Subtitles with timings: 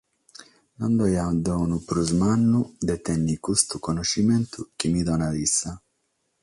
[0.79, 5.71] Non ddoe at donu prus mannu de tènnere custu connoschimentu chi mi donat issa.